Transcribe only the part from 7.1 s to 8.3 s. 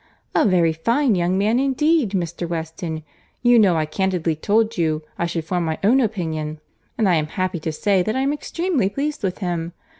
am happy to say that I